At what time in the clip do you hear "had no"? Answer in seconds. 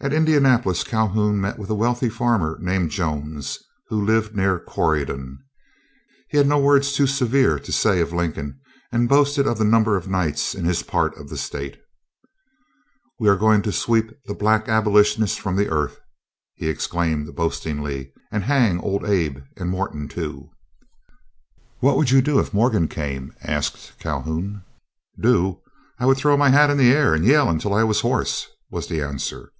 6.36-6.58